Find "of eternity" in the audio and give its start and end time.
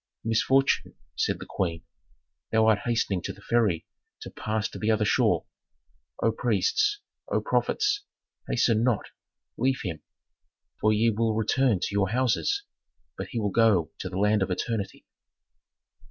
14.41-15.05